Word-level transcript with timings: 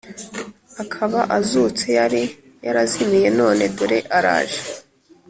akaba 0.83 1.19
azutse 1.37 1.85
yari 1.97 2.23
yarazimiye 2.65 3.29
none 3.39 3.63
dore 3.75 3.99
araje 4.17 4.61